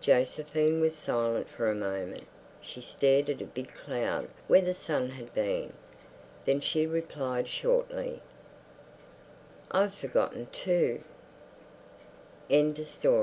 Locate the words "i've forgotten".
9.72-10.46